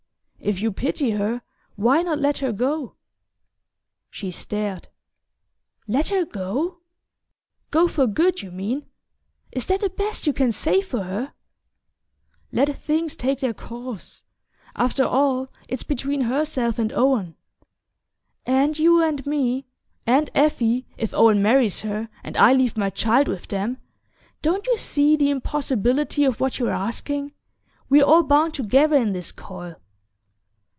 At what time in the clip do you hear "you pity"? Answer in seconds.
0.59-1.11